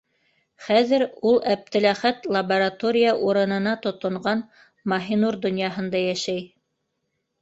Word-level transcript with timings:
Хәҙер 0.67 1.03
ул 1.31 1.35
Әптеләхәт 1.55 2.25
лаборатория 2.37 3.13
урынына 3.27 3.75
тотонған 3.87 4.41
Маһинур 4.95 5.39
донъяһында 5.45 6.03
йәшәй. 6.11 6.43